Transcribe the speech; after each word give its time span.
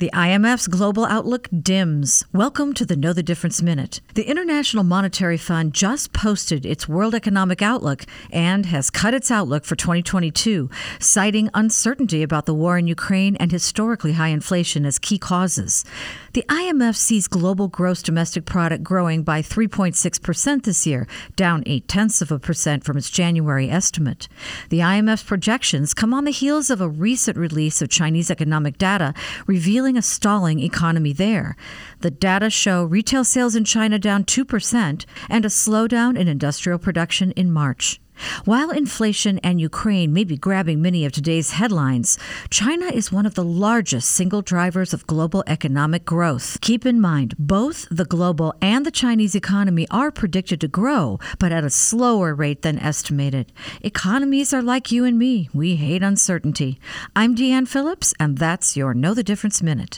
The 0.00 0.10
IMF's 0.12 0.66
global 0.66 1.04
outlook 1.04 1.48
dims. 1.62 2.24
Welcome 2.32 2.74
to 2.74 2.84
the 2.84 2.96
Know 2.96 3.12
the 3.12 3.22
Difference 3.22 3.62
Minute. 3.62 4.00
The 4.14 4.28
International 4.28 4.82
Monetary 4.82 5.36
Fund 5.36 5.72
just 5.72 6.12
posted 6.12 6.66
its 6.66 6.88
World 6.88 7.14
Economic 7.14 7.62
Outlook 7.62 8.04
and 8.32 8.66
has 8.66 8.90
cut 8.90 9.14
its 9.14 9.30
outlook 9.30 9.64
for 9.64 9.76
2022, 9.76 10.68
citing 10.98 11.48
uncertainty 11.54 12.24
about 12.24 12.46
the 12.46 12.54
war 12.54 12.76
in 12.76 12.88
Ukraine 12.88 13.36
and 13.36 13.52
historically 13.52 14.14
high 14.14 14.30
inflation 14.30 14.84
as 14.84 14.98
key 14.98 15.16
causes. 15.16 15.84
The 16.32 16.44
IMF 16.48 16.96
sees 16.96 17.28
global 17.28 17.68
gross 17.68 18.02
domestic 18.02 18.46
product 18.46 18.82
growing 18.82 19.22
by 19.22 19.42
3.6% 19.42 20.64
this 20.64 20.88
year, 20.88 21.06
down 21.36 21.62
8 21.66 21.86
tenths 21.86 22.20
of 22.20 22.32
a 22.32 22.40
percent 22.40 22.82
from 22.82 22.96
its 22.96 23.10
January 23.10 23.70
estimate. 23.70 24.26
The 24.70 24.80
IMF's 24.80 25.22
projections 25.22 25.94
come 25.94 26.12
on 26.12 26.24
the 26.24 26.32
heels 26.32 26.68
of 26.68 26.80
a 26.80 26.88
recent 26.88 27.36
release 27.36 27.80
of 27.80 27.90
Chinese 27.90 28.28
economic 28.28 28.76
data 28.76 29.14
revealing 29.46 29.83
a 29.92 30.02
stalling 30.02 30.60
economy 30.60 31.12
there. 31.12 31.56
The 32.00 32.10
data 32.10 32.48
show 32.48 32.84
retail 32.84 33.24
sales 33.24 33.54
in 33.54 33.64
China 33.64 33.98
down 33.98 34.24
2% 34.24 35.04
and 35.28 35.44
a 35.44 35.48
slowdown 35.48 36.18
in 36.18 36.26
industrial 36.26 36.78
production 36.78 37.30
in 37.32 37.52
March. 37.52 38.00
While 38.44 38.70
inflation 38.70 39.38
and 39.42 39.60
Ukraine 39.60 40.12
may 40.12 40.24
be 40.24 40.36
grabbing 40.36 40.80
many 40.80 41.04
of 41.04 41.12
today's 41.12 41.50
headlines, 41.52 42.18
China 42.50 42.86
is 42.86 43.12
one 43.12 43.26
of 43.26 43.34
the 43.34 43.44
largest 43.44 44.10
single 44.10 44.42
drivers 44.42 44.94
of 44.94 45.06
global 45.06 45.42
economic 45.46 46.04
growth. 46.04 46.58
Keep 46.60 46.86
in 46.86 47.00
mind, 47.00 47.34
both 47.38 47.86
the 47.90 48.04
global 48.04 48.54
and 48.60 48.86
the 48.86 48.90
Chinese 48.90 49.34
economy 49.34 49.86
are 49.90 50.10
predicted 50.10 50.60
to 50.60 50.68
grow, 50.68 51.18
but 51.38 51.52
at 51.52 51.64
a 51.64 51.70
slower 51.70 52.34
rate 52.34 52.62
than 52.62 52.78
estimated. 52.78 53.52
Economies 53.82 54.52
are 54.52 54.62
like 54.62 54.92
you 54.92 55.04
and 55.04 55.18
me, 55.18 55.48
we 55.52 55.76
hate 55.76 56.02
uncertainty. 56.02 56.78
I'm 57.16 57.34
Deanne 57.34 57.68
Phillips, 57.68 58.14
and 58.20 58.38
that's 58.38 58.76
your 58.76 58.94
Know 58.94 59.14
the 59.14 59.24
Difference 59.24 59.62
Minute. 59.62 59.90